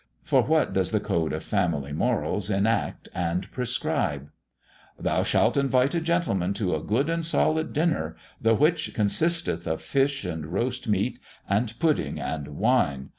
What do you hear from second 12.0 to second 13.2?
and wine.